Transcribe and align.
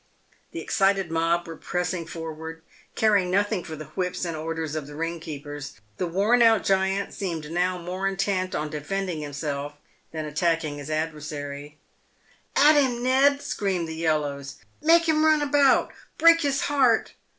The 0.51 0.61
excited 0.61 1.11
mob 1.11 1.45
were 1.45 1.55
pressing 1.55 2.07
forward, 2.07 2.63
caring 2.95 3.29
nothing 3.29 3.63
for 3.63 3.75
the 3.75 3.85
whips 3.85 4.25
and 4.25 4.35
orders 4.35 4.73
of 4.73 4.87
the 4.87 4.95
ring 4.95 5.19
keepers. 5.19 5.73
The 5.97 6.07
worn 6.07 6.41
out 6.41 6.63
giant 6.63 7.13
seemed 7.13 7.51
now 7.51 7.77
more 7.77 8.07
intent 8.07 8.55
on 8.55 8.71
defending 8.71 9.21
himself 9.21 9.73
than 10.11 10.25
attack 10.25 10.63
192 10.63 10.91
PAVED 10.91 11.13
WITH 11.13 11.29
GOLD. 11.29 11.37
ing 11.37 11.39
his 11.43 11.77
adversary." 11.77 11.77
At 12.55 12.77
him, 12.77 13.03
Ned," 13.03 13.43
screamed 13.43 13.87
the 13.87 13.95
yellows." 13.95 14.55
Make 14.81 15.07
him 15.07 15.23
run 15.23 15.43
about!"" 15.43 15.93
Break 16.17 16.41
his 16.41 16.61
heart 16.61 17.13